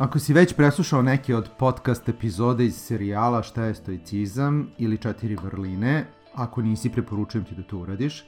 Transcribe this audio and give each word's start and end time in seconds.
Ako 0.00 0.18
si 0.18 0.32
već 0.32 0.54
preslušao 0.56 1.02
neke 1.02 1.36
od 1.36 1.48
podcast 1.58 2.08
epizode 2.08 2.64
iz 2.64 2.76
serijala 2.76 3.42
Šta 3.42 3.64
je 3.64 3.74
stoicizam 3.74 4.70
ili 4.78 4.98
Četiri 4.98 5.36
vrline, 5.42 6.06
ako 6.34 6.62
nisi 6.62 6.90
preporučujem 6.90 7.44
ti 7.44 7.54
da 7.54 7.62
to 7.62 7.78
uradiš, 7.78 8.24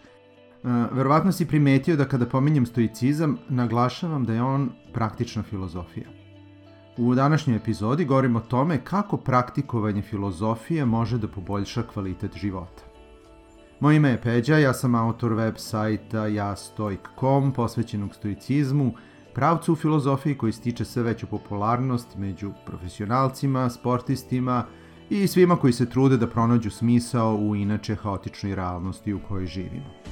Uh, 0.64 0.71
verovatno 0.93 1.32
si 1.32 1.48
primetio 1.48 1.96
da 1.96 2.04
kada 2.04 2.27
pominjem 2.27 2.66
stoicizam, 2.66 3.38
naglašavam 3.48 4.24
da 4.24 4.32
je 4.32 4.43
on 4.43 4.71
praktična 4.93 5.43
filozofija. 5.43 6.07
U 6.96 7.14
današnjoj 7.14 7.57
epizodi 7.57 8.04
govorimo 8.04 8.39
o 8.39 8.43
tome 8.43 8.84
kako 8.84 9.16
praktikovanje 9.16 10.02
filozofije 10.02 10.84
može 10.84 11.18
da 11.18 11.29
poboljša 11.29 11.82
kvalitet 11.82 12.36
života. 12.36 12.82
Moje 13.80 13.96
ime 13.96 14.11
je 14.11 14.20
Peđa, 14.23 14.59
ja 14.59 14.73
sam 14.73 14.95
autor 14.95 15.32
web 15.32 15.54
sajta 15.57 16.27
jastoik.com 16.27 17.52
posvećenog 17.52 18.14
stoicizmu, 18.14 18.95
pravcu 19.35 19.73
u 19.73 19.77
filozofiji 19.77 20.35
koji 20.35 20.53
stiče 20.53 20.85
sve 20.85 21.03
veću 21.03 21.27
popularnost 21.27 22.17
među 22.17 22.50
profesionalcima, 22.67 23.71
sportistima 23.71 24.64
i 25.11 25.27
svima 25.27 25.57
koji 25.57 25.73
se 25.73 25.90
trude 25.90 26.17
da 26.17 26.27
pronađu 26.27 26.71
smisao 26.71 27.37
u 27.37 27.57
inače 27.57 27.95
haotičnoj 27.95 28.54
realnosti 28.54 29.14
u 29.14 29.21
kojoj 29.29 29.46
živimo. 29.46 30.11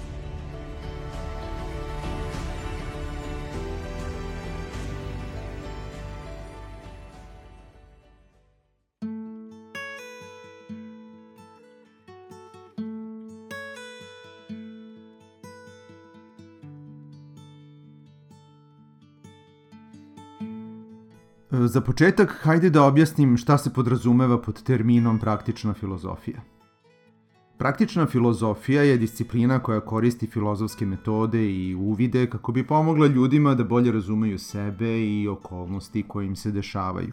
Za 21.52 21.80
početak, 21.80 22.38
hajde 22.42 22.70
da 22.70 22.82
objasnim 22.84 23.36
šta 23.36 23.58
se 23.58 23.72
podrazumeva 23.72 24.38
pod 24.38 24.62
terminom 24.62 25.18
praktična 25.18 25.72
filozofija. 25.74 26.40
Praktična 27.58 28.06
filozofija 28.06 28.82
je 28.82 28.98
disciplina 28.98 29.58
koja 29.58 29.80
koristi 29.80 30.26
filozofske 30.26 30.86
metode 30.86 31.50
i 31.52 31.74
uvide 31.74 32.26
kako 32.30 32.52
bi 32.52 32.66
pomogla 32.66 33.06
ljudima 33.06 33.54
da 33.54 33.64
bolje 33.64 33.92
razumeju 33.92 34.38
sebe 34.38 35.00
i 35.00 35.28
okolnosti 35.28 36.02
koje 36.08 36.26
im 36.26 36.36
se 36.36 36.50
dešavaju. 36.50 37.12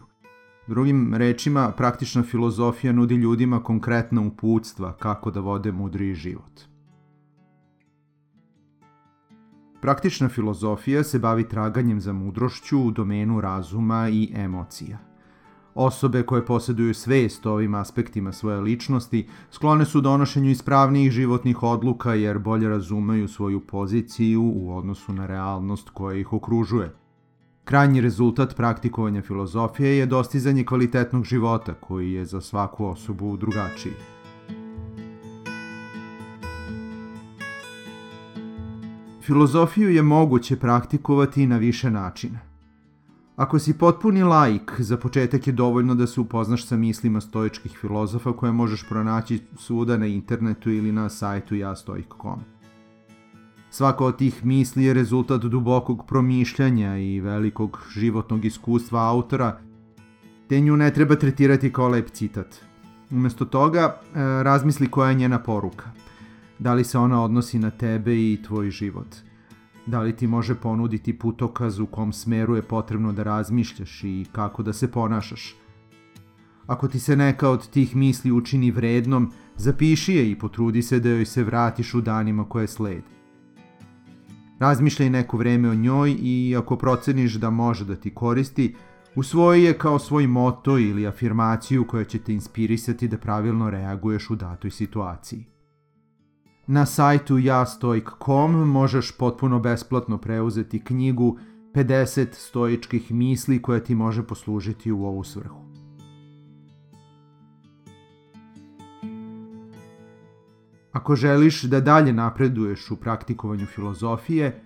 Drugim 0.66 1.14
rečima, 1.14 1.72
praktična 1.76 2.22
filozofija 2.22 2.92
nudi 2.92 3.14
ljudima 3.14 3.62
konkretna 3.62 4.20
uputstva 4.20 4.92
kako 4.92 5.30
da 5.30 5.40
vode 5.40 5.72
mudriji 5.72 6.14
život. 6.14 6.77
Praktična 9.80 10.28
filozofija 10.28 11.04
se 11.04 11.18
bavi 11.18 11.48
traganjem 11.48 12.00
za 12.00 12.12
mudrošću 12.12 12.80
u 12.80 12.90
domenu 12.90 13.40
razuma 13.40 14.08
i 14.08 14.32
emocija. 14.34 14.98
Osobe 15.74 16.22
koje 16.22 16.46
posjeduju 16.46 16.94
svest 16.94 17.46
o 17.46 17.52
ovim 17.52 17.74
aspektima 17.74 18.32
svoje 18.32 18.60
ličnosti 18.60 19.28
sklone 19.50 19.84
su 19.84 20.00
donošenju 20.00 20.50
ispravnijih 20.50 21.12
životnih 21.12 21.62
odluka 21.62 22.14
jer 22.14 22.38
bolje 22.38 22.68
razumeju 22.68 23.28
svoju 23.28 23.60
poziciju 23.60 24.52
u 24.54 24.76
odnosu 24.76 25.12
na 25.12 25.26
realnost 25.26 25.90
koja 25.90 26.18
ih 26.18 26.32
okružuje. 26.32 26.94
Krajnji 27.64 28.00
rezultat 28.00 28.56
praktikovanja 28.56 29.22
filozofije 29.22 29.98
je 29.98 30.06
dostizanje 30.06 30.64
kvalitetnog 30.64 31.24
života 31.24 31.74
koji 31.74 32.12
je 32.12 32.24
za 32.24 32.40
svaku 32.40 32.86
osobu 32.86 33.36
drugačiji. 33.36 34.17
Filozofiju 39.28 39.90
je 39.90 40.02
moguće 40.02 40.56
praktikovati 40.56 41.46
na 41.46 41.56
više 41.56 41.90
načina. 41.90 42.38
Ako 43.36 43.58
si 43.58 43.78
potpuni 43.78 44.22
laik, 44.22 44.72
za 44.78 44.96
početak 44.96 45.46
je 45.46 45.52
dovoljno 45.52 45.94
da 45.94 46.06
se 46.06 46.20
upoznaš 46.20 46.66
sa 46.66 46.76
mislima 46.76 47.20
stoičkih 47.20 47.78
filozofa 47.80 48.32
koje 48.32 48.52
možeš 48.52 48.88
pronaći 48.88 49.40
svuda 49.58 49.96
na 49.96 50.06
internetu 50.06 50.70
ili 50.70 50.92
na 50.92 51.08
sajtu 51.08 51.54
jastoik.com. 51.54 52.40
Svaka 53.70 54.04
od 54.04 54.16
tih 54.16 54.44
misli 54.44 54.84
je 54.84 54.94
rezultat 54.94 55.40
dubokog 55.40 56.06
promišljanja 56.06 56.98
i 56.98 57.20
velikog 57.20 57.82
životnog 57.90 58.44
iskustva 58.44 59.08
autora, 59.08 59.58
te 60.48 60.60
nju 60.60 60.76
ne 60.76 60.94
treba 60.94 61.16
tretirati 61.16 61.72
kao 61.72 61.88
lep 61.88 62.10
citat. 62.10 62.56
Umesto 63.10 63.44
toga, 63.44 63.80
e, 63.80 64.18
razmisli 64.42 64.90
koja 64.90 65.08
je 65.08 65.14
njena 65.14 65.38
poruka– 65.38 65.90
Da 66.58 66.74
li 66.74 66.84
se 66.84 66.98
ona 66.98 67.22
odnosi 67.22 67.58
na 67.58 67.70
tebe 67.70 68.16
i 68.16 68.38
tvoj 68.46 68.70
život? 68.70 69.16
Da 69.86 70.00
li 70.00 70.16
ti 70.16 70.26
može 70.26 70.54
ponuditi 70.54 71.18
putokaz 71.18 71.78
u 71.78 71.86
kom 71.86 72.12
smeru 72.12 72.56
je 72.56 72.62
potrebno 72.62 73.12
da 73.12 73.22
razmišljaš 73.22 74.04
i 74.04 74.26
kako 74.32 74.62
da 74.62 74.72
se 74.72 74.90
ponašaš? 74.90 75.56
Ako 76.66 76.88
ti 76.88 77.00
se 77.00 77.16
neka 77.16 77.50
od 77.50 77.70
tih 77.70 77.96
misli 77.96 78.32
učini 78.32 78.70
vrednom, 78.70 79.30
zapiši 79.56 80.14
je 80.14 80.30
i 80.30 80.38
potrudi 80.38 80.82
se 80.82 81.00
da 81.00 81.08
joj 81.08 81.24
se 81.24 81.44
vratiš 81.44 81.94
u 81.94 82.00
danima 82.00 82.48
koje 82.48 82.66
slede. 82.66 83.18
Razmišljaj 84.58 85.10
neko 85.10 85.36
vreme 85.36 85.70
o 85.70 85.74
njoj 85.74 86.16
i 86.20 86.56
ako 86.58 86.76
proceniš 86.76 87.34
da 87.34 87.50
može 87.50 87.84
da 87.84 87.96
ti 87.96 88.14
koristi, 88.14 88.74
usvoji 89.14 89.62
je 89.62 89.78
kao 89.78 89.98
svoj 89.98 90.26
moto 90.26 90.78
ili 90.78 91.06
afirmaciju 91.06 91.86
koja 91.86 92.04
će 92.04 92.18
te 92.18 92.32
inspirisati 92.32 93.08
da 93.08 93.18
pravilno 93.18 93.70
reaguješ 93.70 94.30
u 94.30 94.36
datoj 94.36 94.70
situaciji. 94.70 95.57
Na 96.70 96.86
sajtu 96.86 97.38
jastojk.com 97.38 98.52
možeš 98.52 99.12
potpuno 99.16 99.58
besplatno 99.58 100.18
preuzeti 100.18 100.84
knjigu 100.84 101.38
50 101.74 102.26
stoičkih 102.32 103.12
misli 103.12 103.62
koja 103.62 103.80
ti 103.80 103.94
može 103.94 104.22
poslužiti 104.22 104.92
u 104.92 105.04
ovu 105.04 105.24
svrhu. 105.24 105.62
Ako 110.92 111.16
želiš 111.16 111.62
da 111.62 111.80
dalje 111.80 112.12
napreduješ 112.12 112.90
u 112.90 112.96
praktikovanju 112.96 113.66
filozofije, 113.66 114.62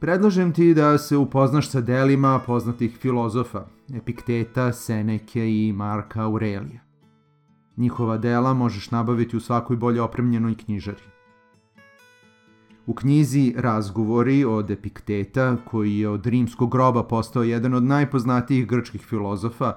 predlažem 0.00 0.52
ti 0.52 0.74
da 0.74 0.98
se 0.98 1.16
upoznaš 1.16 1.70
sa 1.70 1.80
delima 1.80 2.40
poznatih 2.46 2.96
filozofa, 2.96 3.66
Epikteta, 3.94 4.72
Seneke 4.72 5.48
i 5.48 5.72
Marka 5.72 6.22
Aurelija. 6.22 6.80
Njihova 7.76 8.18
dela 8.18 8.54
možeš 8.54 8.90
nabaviti 8.90 9.36
u 9.36 9.40
svakoj 9.40 9.76
bolje 9.76 10.02
opremljenoj 10.02 10.54
knjižari. 10.54 11.11
U 12.86 12.94
knjizi 12.94 13.54
Razgovori 13.56 14.44
od 14.44 14.70
Epikteta, 14.70 15.56
koji 15.64 15.98
je 15.98 16.08
od 16.08 16.26
rimskog 16.26 16.70
groba 16.70 17.04
postao 17.04 17.42
jedan 17.42 17.74
od 17.74 17.82
najpoznatijih 17.82 18.66
grčkih 18.66 19.00
filozofa, 19.00 19.72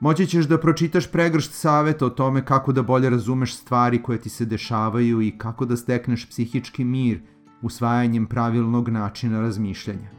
moći 0.00 0.26
ćeš 0.26 0.44
da 0.44 0.58
pročitaš 0.58 1.10
pregršt 1.12 1.52
saveta 1.52 2.06
o 2.06 2.10
tome 2.10 2.44
kako 2.44 2.72
da 2.72 2.82
bolje 2.82 3.10
razumeš 3.10 3.56
stvari 3.56 4.02
koje 4.02 4.20
ti 4.20 4.28
se 4.28 4.44
dešavaju 4.44 5.22
i 5.22 5.38
kako 5.38 5.64
da 5.64 5.76
stekneš 5.76 6.28
psihički 6.28 6.84
mir 6.84 7.20
usvajanjem 7.62 8.26
pravilnog 8.26 8.88
načina 8.88 9.40
razmišljanja. 9.40 10.10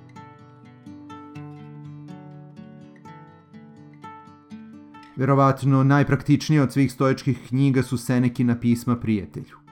Verovatno 5.16 5.84
najpraktičnije 5.84 6.62
od 6.62 6.74
svih 6.74 6.92
stoičkih 6.92 7.40
knjiga 7.48 7.84
su 7.84 7.98
Senekina 7.98 8.60
pisma 8.60 8.96
prijatelju. 8.96 9.67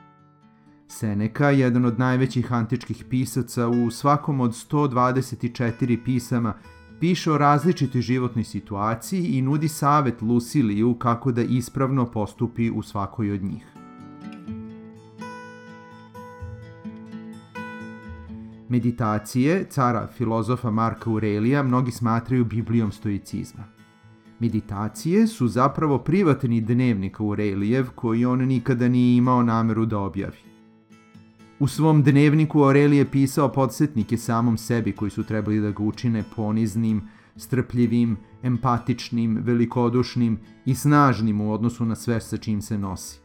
Seneka, 0.96 1.50
jedan 1.50 1.86
od 1.86 2.00
najvećih 2.00 2.54
antičkih 2.54 3.06
pisaca, 3.10 3.68
u 3.68 3.92
svakom 3.92 4.40
od 4.40 4.52
124 4.52 6.04
pisama 6.06 6.54
piše 7.00 7.32
o 7.32 7.38
različitoj 7.38 8.02
životnoj 8.02 8.44
situaciji 8.44 9.26
i 9.26 9.42
nudi 9.42 9.68
savet 9.68 10.22
Luciliju 10.22 10.94
kako 10.94 11.32
da 11.32 11.42
ispravno 11.42 12.06
postupi 12.12 12.72
u 12.72 12.82
svakoj 12.82 13.32
od 13.32 13.44
njih. 13.44 13.66
Meditacije 18.70 19.66
cara 19.70 20.08
filozofa 20.08 20.72
Marka 20.72 21.10
Aurelija 21.10 21.64
mnogi 21.64 21.92
smatraju 21.92 22.46
Biblijom 22.46 22.92
stoicizma. 22.92 23.64
Meditacije 24.40 25.28
su 25.28 25.48
zapravo 25.48 25.98
privatni 25.98 26.62
dnevnik 26.62 27.20
Aurelijev 27.20 27.90
koji 27.96 28.26
on 28.26 28.40
nikada 28.40 28.88
nije 28.88 29.18
imao 29.18 29.44
nameru 29.44 29.86
da 29.86 30.00
objavi. 30.00 30.55
U 31.60 31.68
svom 31.68 32.04
dnevniku 32.04 32.64
Aurelije 32.64 33.12
pisao 33.12 33.52
podsjetnike 33.52 34.18
samom 34.18 34.58
sebi 34.58 34.92
koji 34.92 35.12
su 35.12 35.24
trebali 35.24 35.60
da 35.60 35.72
ga 35.72 35.84
učine 35.84 36.24
poniznim, 36.36 37.02
strpljivim, 37.36 38.18
empatičnim, 38.44 39.38
velikodušnim 39.42 40.40
i 40.66 40.76
snažnim 40.76 41.42
u 41.42 41.54
odnosu 41.54 41.86
na 41.86 41.96
sve 41.96 42.22
sa 42.22 42.38
čim 42.38 42.62
se 42.62 42.78
nosi. 42.78 43.20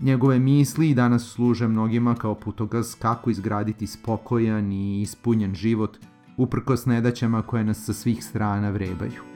Njegove 0.00 0.38
misli 0.38 0.90
i 0.90 0.94
danas 0.94 1.32
služe 1.32 1.68
mnogima 1.68 2.14
kao 2.14 2.34
putokaz 2.34 2.94
kako 2.94 3.30
izgraditi 3.30 3.86
spokojan 3.86 4.72
i 4.72 5.02
ispunjen 5.02 5.54
život 5.54 5.98
uprkos 6.36 6.86
nedaćama 6.86 7.42
koje 7.42 7.64
nas 7.64 7.84
sa 7.84 7.92
svih 7.92 8.24
strana 8.24 8.70
vrebaju. 8.70 9.33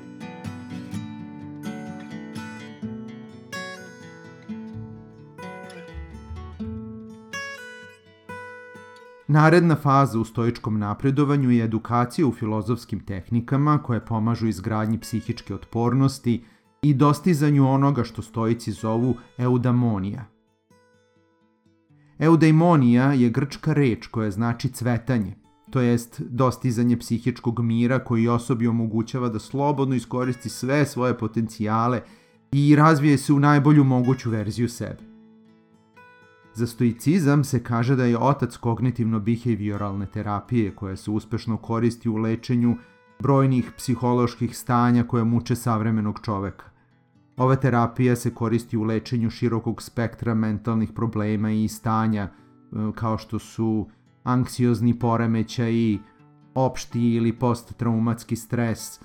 Naredna 9.30 9.76
faza 9.76 10.18
u 10.18 10.24
stoičkom 10.24 10.78
napredovanju 10.78 11.50
je 11.50 11.64
edukacija 11.64 12.26
u 12.26 12.32
filozofskim 12.32 13.00
tehnikama 13.00 13.78
koje 13.82 14.04
pomažu 14.04 14.46
izgradnji 14.46 15.00
psihičke 15.00 15.54
otpornosti 15.54 16.44
i 16.82 16.94
dostizanju 16.94 17.68
onoga 17.68 18.04
što 18.04 18.22
stoici 18.22 18.72
zovu 18.72 19.14
eudamonija. 19.38 20.24
Eudaimonija 22.18 23.12
je 23.12 23.30
grčka 23.30 23.72
reč 23.72 24.06
koja 24.06 24.30
znači 24.30 24.68
cvetanje, 24.68 25.34
to 25.70 25.80
jest 25.80 26.20
dostizanje 26.20 26.96
psihičkog 26.96 27.60
mira 27.60 27.98
koji 28.04 28.28
osobi 28.28 28.66
omogućava 28.66 29.28
da 29.28 29.38
slobodno 29.38 29.94
iskoristi 29.94 30.48
sve 30.48 30.86
svoje 30.86 31.18
potencijale 31.18 32.00
i 32.52 32.76
razvije 32.76 33.18
se 33.18 33.32
u 33.32 33.40
najbolju 33.40 33.84
moguću 33.84 34.30
verziju 34.30 34.68
sebe. 34.68 35.07
Za 36.54 36.66
stoicizam 36.66 37.44
se 37.44 37.62
kaže 37.62 37.96
da 37.96 38.04
je 38.04 38.18
otac 38.18 38.56
kognitivno-behavioralne 38.56 40.06
terapije 40.06 40.74
koja 40.74 40.96
se 40.96 41.10
uspešno 41.10 41.56
koristi 41.56 42.08
u 42.08 42.16
lečenju 42.16 42.76
brojnih 43.18 43.72
psiholoških 43.76 44.58
stanja 44.58 45.04
koje 45.04 45.24
muče 45.24 45.56
savremenog 45.56 46.20
čoveka. 46.24 46.64
Ova 47.36 47.56
terapija 47.56 48.16
se 48.16 48.34
koristi 48.34 48.76
u 48.76 48.82
lečenju 48.82 49.30
širokog 49.30 49.82
spektra 49.82 50.34
mentalnih 50.34 50.92
problema 50.92 51.50
i 51.50 51.68
stanja 51.68 52.22
e, 52.22 52.30
kao 52.94 53.18
što 53.18 53.38
su 53.38 53.88
anksiozni 54.22 54.98
poremećaj, 54.98 55.98
opšti 56.54 57.14
ili 57.14 57.32
posttraumatski 57.32 58.36
stres, 58.36 59.00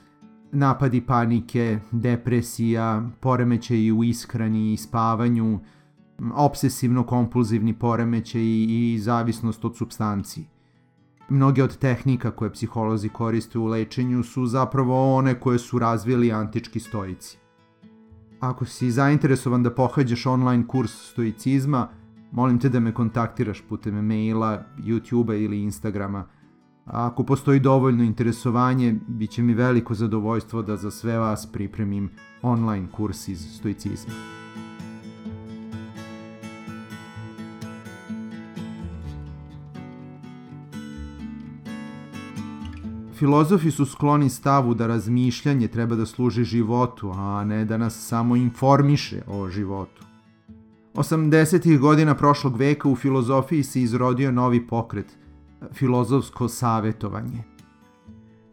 napadi 0.51 1.01
panike, 1.01 1.79
depresija, 1.91 3.09
poremećaj 3.19 3.91
u 3.91 4.03
ishrani 4.03 4.73
i 4.73 4.77
spavanju, 4.77 5.59
obsesivno-kompulzivni 6.31 7.73
poremećaj 7.73 8.41
i 8.43 8.97
zavisnost 9.01 9.65
od 9.65 9.77
substanciji. 9.77 10.45
Mnoge 11.29 11.63
od 11.63 11.77
tehnika 11.77 12.31
koje 12.31 12.53
psiholozi 12.53 13.09
koriste 13.09 13.59
u 13.59 13.65
lečenju 13.65 14.23
su 14.23 14.45
zapravo 14.45 15.15
one 15.15 15.39
koje 15.39 15.59
su 15.59 15.79
razvili 15.79 16.31
antički 16.31 16.79
stoici. 16.79 17.37
Ako 18.39 18.65
si 18.65 18.91
zainteresovan 18.91 19.63
da 19.63 19.71
pohađaš 19.71 20.25
online 20.25 20.67
kurs 20.67 21.11
stoicizma, 21.11 21.87
molim 22.31 22.59
te 22.59 22.69
da 22.69 22.79
me 22.79 22.93
kontaktiraš 22.93 23.61
putem 23.69 24.05
maila, 24.05 24.63
YouTube-a 24.77 25.35
ili 25.35 25.61
Instagrama. 25.61 26.25
A 26.85 27.07
ako 27.07 27.23
postoji 27.23 27.59
dovoljno 27.59 28.03
interesovanje, 28.03 28.99
bit 29.07 29.31
će 29.31 29.43
mi 29.43 29.53
veliko 29.53 29.93
zadovoljstvo 29.93 30.61
da 30.61 30.77
za 30.77 30.91
sve 30.91 31.17
vas 31.17 31.51
pripremim 31.51 32.09
online 32.41 32.87
kurs 32.91 33.27
iz 33.27 33.57
stoicizma. 33.57 34.42
Filozofi 43.13 43.71
su 43.71 43.85
skloni 43.85 44.29
stavu 44.29 44.73
da 44.73 44.87
razmišljanje 44.87 45.67
treba 45.67 45.95
da 45.95 46.05
služi 46.05 46.43
životu, 46.43 47.11
a 47.15 47.43
ne 47.45 47.65
da 47.65 47.77
nas 47.77 48.07
samo 48.07 48.35
informiše 48.35 49.21
o 49.27 49.49
životu. 49.49 50.03
80. 50.93 51.79
godina 51.79 52.15
prošlog 52.15 52.57
veka 52.57 52.89
u 52.89 52.95
filozofiji 52.95 53.63
se 53.63 53.81
izrodio 53.81 54.31
novi 54.31 54.67
pokret, 54.67 55.17
filozofsko 55.73 56.47
savetovanje. 56.47 57.43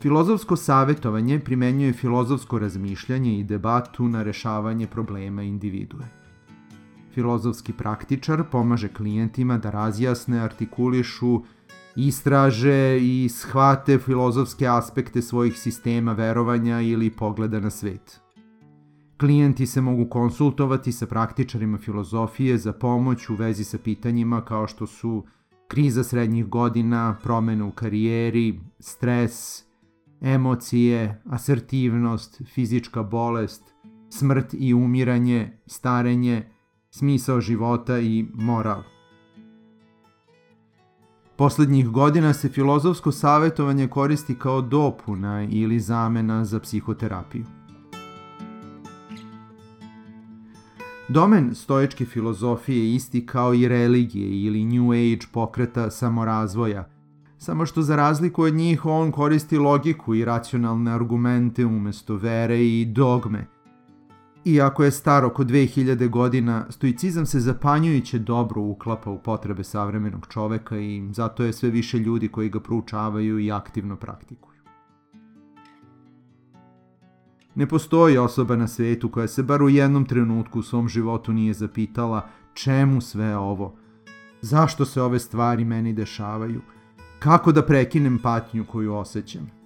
Filozofsko 0.01 0.57
savetovanje 0.57 1.41
primenjuje 1.41 1.93
filozofsko 1.93 2.59
razmišljanje 2.59 3.39
i 3.39 3.45
debatu 3.45 4.09
na 4.09 4.23
rešavanje 4.23 4.87
problema 4.87 5.43
individue. 5.43 6.05
Filozofski 7.15 7.73
praktičar 7.73 8.45
pomaže 8.51 8.89
klijentima 8.89 9.59
da 9.59 9.71
razjasne, 9.71 10.39
artikulišu, 10.39 11.43
istraže 11.97 12.99
i 13.01 13.29
shvate 13.29 13.99
filozofske 13.99 14.67
aspekte 14.67 15.23
svojih 15.23 15.59
sistema 15.59 16.13
verovanja 16.13 16.81
ili 16.81 17.11
pogleda 17.11 17.61
na 17.61 17.71
svet. 17.71 18.21
Klijenti 19.21 19.67
se 19.67 19.81
mogu 19.81 20.09
konsultovati 20.11 20.93
sa 20.93 21.07
praktičarima 21.07 21.79
filozofije 21.79 22.59
za 22.59 22.73
pomoć 22.73 23.29
u 23.29 23.35
vezi 23.35 23.65
sa 23.65 23.79
pitanjima 23.79 24.45
kao 24.45 24.67
što 24.67 24.87
su 24.87 25.25
kriza 25.69 26.05
srednjih 26.05 26.47
godina, 26.47 27.17
promene 27.23 27.65
u 27.65 27.71
karijeri, 27.71 28.61
stres, 28.79 29.65
emocije, 30.21 31.23
asertivnost, 31.27 32.43
fizička 32.55 33.03
bolest, 33.03 33.63
smrt 34.09 34.55
i 34.59 34.75
umiranje, 34.75 35.59
starenje, 35.67 36.49
smisao 36.91 37.41
života 37.41 37.99
i 37.99 38.27
moral. 38.35 38.83
Poslednjih 41.41 41.89
godina 41.89 42.33
se 42.33 42.49
filozofsko 42.49 43.13
savetovanje 43.13 43.87
koristi 43.87 44.35
kao 44.35 44.61
dopuna 44.61 45.47
ili 45.51 45.81
zamena 45.81 46.45
za 46.45 46.61
psihoterapiju. 46.61 47.45
Domen 51.09 51.55
stoičke 51.55 52.05
filozofije 52.05 52.79
je 52.79 52.95
isti 52.95 53.27
kao 53.27 53.55
i 53.55 53.69
religije 53.69 54.43
ili 54.43 54.65
New 54.65 54.93
Age 54.93 55.27
pokreta 55.33 55.91
samorazvoja, 55.91 56.89
samo 57.39 57.67
što 57.67 57.83
za 57.83 57.97
razliku 57.97 58.43
od 58.43 58.55
njih 58.55 58.87
on 58.87 59.13
koristi 59.13 59.59
logiku 59.59 60.15
i 60.15 60.25
racionalne 60.25 60.93
argumente 60.93 61.67
umesto 61.67 62.17
vere 62.17 62.65
i 62.65 62.85
dogme– 62.85 63.47
Iako 64.45 64.85
je 64.85 64.91
star 64.91 65.25
oko 65.25 65.45
2000 65.45 66.09
godina, 66.09 66.67
stoicizam 66.71 67.27
se 67.27 67.41
zapanjujuće 67.41 68.19
dobro 68.19 68.63
uklapa 68.63 69.11
u 69.11 69.19
potrebe 69.19 69.65
savremenog 69.65 70.27
čoveka 70.31 70.79
i 70.79 71.09
zato 71.13 71.45
je 71.45 71.53
sve 71.53 71.71
više 71.71 71.99
ljudi 71.99 72.29
koji 72.29 72.49
ga 72.49 72.61
proučavaju 72.61 73.39
i 73.39 73.53
aktivno 73.53 73.97
praktikuju. 73.97 74.61
Ne 77.55 77.67
postoji 77.69 78.19
osoba 78.19 78.57
na 78.57 78.69
svetu 78.69 79.09
koja 79.09 79.29
se 79.29 79.43
bar 79.43 79.63
u 79.63 79.69
jednom 79.69 80.05
trenutku 80.05 80.59
u 80.59 80.63
svom 80.63 80.89
životu 80.89 81.33
nije 81.33 81.55
zapitala 81.55 82.29
čemu 82.55 83.01
sve 83.01 83.37
ovo, 83.37 83.75
zašto 84.41 84.85
se 84.85 85.03
ove 85.03 85.19
stvari 85.19 85.65
meni 85.65 85.93
dešavaju, 85.93 86.61
kako 87.19 87.53
da 87.53 87.67
prekinem 87.67 88.19
patnju 88.19 88.65
koju 88.65 88.95
osjećam. 88.95 89.60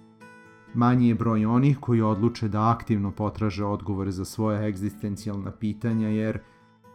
Manji 0.75 1.07
je 1.07 1.15
broj 1.15 1.45
onih 1.45 1.77
koji 1.79 2.01
odluče 2.01 2.47
da 2.47 2.69
aktivno 2.69 3.11
potraže 3.11 3.65
odgovore 3.65 4.11
za 4.11 4.25
svoje 4.25 4.67
egzistencijalna 4.67 5.51
pitanja, 5.51 6.07
jer 6.07 6.39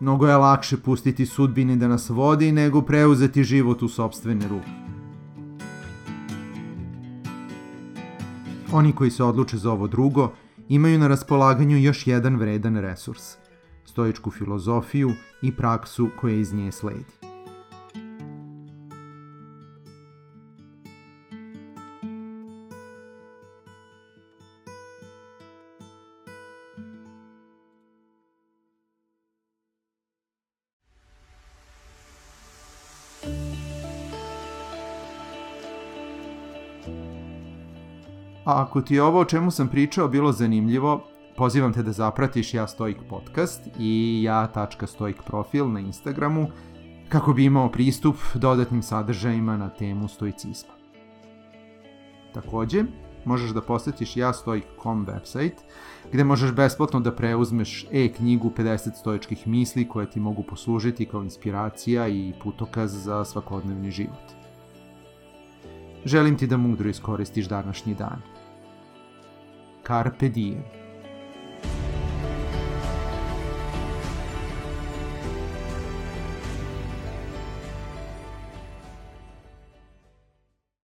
mnogo 0.00 0.26
je 0.26 0.36
lakše 0.36 0.76
pustiti 0.76 1.26
sudbini 1.26 1.76
da 1.76 1.88
nas 1.88 2.10
vodi 2.10 2.52
nego 2.52 2.82
preuzeti 2.82 3.44
život 3.44 3.82
u 3.82 3.88
sobstvene 3.88 4.48
ruke. 4.48 4.70
Oni 8.72 8.92
koji 8.92 9.10
se 9.10 9.24
odluče 9.24 9.56
za 9.56 9.72
ovo 9.72 9.86
drugo 9.86 10.32
imaju 10.68 10.98
na 10.98 11.08
raspolaganju 11.08 11.78
još 11.78 12.06
jedan 12.06 12.36
vredan 12.36 12.76
resurs– 12.76 13.36
stoičku 13.84 14.30
filozofiju 14.30 15.12
i 15.42 15.56
praksu 15.56 16.08
koja 16.20 16.34
iz 16.34 16.52
nje 16.54 16.72
sledi. 16.72 17.29
A 38.44 38.62
ako 38.62 38.80
ti 38.80 38.94
je 38.94 39.02
ovo 39.02 39.20
o 39.20 39.24
čemu 39.24 39.50
sam 39.50 39.68
pričao 39.68 40.08
bilo 40.08 40.32
zanimljivo, 40.32 41.04
pozivam 41.36 41.72
te 41.72 41.82
da 41.82 41.92
zapratiš 41.92 42.54
Ja 42.54 42.66
Stoik 42.66 42.96
podcast 43.08 43.68
i 43.78 44.22
ja.stoik 44.22 45.22
profil 45.26 45.72
na 45.72 45.80
Instagramu 45.80 46.46
kako 47.08 47.32
bi 47.32 47.44
imao 47.44 47.70
pristup 47.70 48.16
dodatnim 48.34 48.82
sadržajima 48.82 49.56
na 49.56 49.68
temu 49.68 50.08
stoicizma. 50.08 50.72
Takođe, 52.34 52.84
možeš 53.24 53.50
da 53.50 53.60
posetiš 53.60 54.16
jastoik.com 54.16 55.06
website 55.06 55.56
gde 56.12 56.24
možeš 56.24 56.52
besplatno 56.52 57.00
da 57.00 57.14
preuzmeš 57.14 57.86
e-knjigu 57.92 58.50
50 58.56 58.94
stoičkih 58.94 59.48
misli 59.48 59.88
koje 59.88 60.10
ti 60.10 60.20
mogu 60.20 60.42
poslužiti 60.42 61.06
kao 61.06 61.22
inspiracija 61.22 62.08
i 62.08 62.32
putokaz 62.42 63.04
za 63.04 63.24
svakodnevni 63.24 63.90
život. 63.90 64.39
Želim 66.04 66.36
ti 66.38 66.46
da 66.46 66.56
mudro 66.56 66.88
iskoristiš 66.88 67.46
današnji 67.48 67.94
dan. 67.94 68.22
Carpe 69.86 70.28
diem. 70.28 70.79